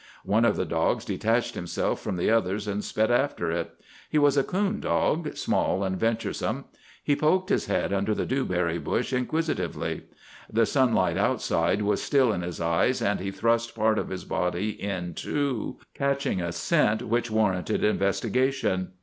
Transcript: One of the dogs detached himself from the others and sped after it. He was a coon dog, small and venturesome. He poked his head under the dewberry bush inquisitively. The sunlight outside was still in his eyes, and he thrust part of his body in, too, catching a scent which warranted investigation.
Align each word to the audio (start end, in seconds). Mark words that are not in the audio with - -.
One 0.25 0.45
of 0.45 0.55
the 0.55 0.65
dogs 0.65 1.05
detached 1.05 1.53
himself 1.53 2.01
from 2.01 2.15
the 2.17 2.31
others 2.31 2.67
and 2.67 2.83
sped 2.83 3.11
after 3.11 3.51
it. 3.51 3.75
He 4.09 4.17
was 4.17 4.35
a 4.35 4.43
coon 4.43 4.79
dog, 4.79 5.37
small 5.37 5.83
and 5.83 5.95
venturesome. 5.95 6.65
He 7.03 7.15
poked 7.15 7.49
his 7.49 7.67
head 7.67 7.93
under 7.93 8.15
the 8.15 8.25
dewberry 8.25 8.79
bush 8.79 9.13
inquisitively. 9.13 10.05
The 10.51 10.65
sunlight 10.65 11.17
outside 11.17 11.83
was 11.83 12.01
still 12.01 12.33
in 12.33 12.41
his 12.41 12.59
eyes, 12.59 12.99
and 12.99 13.19
he 13.19 13.29
thrust 13.29 13.75
part 13.75 13.99
of 13.99 14.09
his 14.09 14.25
body 14.25 14.69
in, 14.71 15.13
too, 15.13 15.77
catching 15.93 16.41
a 16.41 16.51
scent 16.51 17.03
which 17.03 17.29
warranted 17.29 17.83
investigation. 17.83 18.93